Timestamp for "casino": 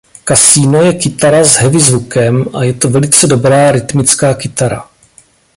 0.29-0.79